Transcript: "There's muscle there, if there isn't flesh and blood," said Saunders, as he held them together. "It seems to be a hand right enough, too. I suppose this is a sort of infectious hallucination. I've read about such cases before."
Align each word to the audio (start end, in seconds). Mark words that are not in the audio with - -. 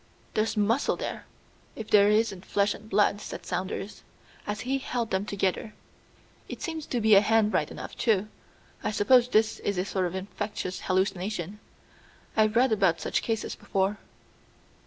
"There's 0.33 0.57
muscle 0.57 0.95
there, 0.95 1.27
if 1.75 1.91
there 1.91 2.09
isn't 2.09 2.43
flesh 2.43 2.73
and 2.73 2.89
blood," 2.89 3.21
said 3.21 3.45
Saunders, 3.45 4.01
as 4.47 4.61
he 4.61 4.79
held 4.79 5.11
them 5.11 5.27
together. 5.27 5.75
"It 6.49 6.63
seems 6.63 6.87
to 6.87 6.99
be 6.99 7.13
a 7.13 7.21
hand 7.21 7.53
right 7.53 7.69
enough, 7.69 7.95
too. 7.95 8.27
I 8.83 8.89
suppose 8.89 9.27
this 9.27 9.59
is 9.59 9.77
a 9.77 9.85
sort 9.85 10.07
of 10.07 10.15
infectious 10.15 10.79
hallucination. 10.81 11.59
I've 12.35 12.55
read 12.55 12.71
about 12.71 12.99
such 12.99 13.21
cases 13.21 13.53
before." 13.53 13.99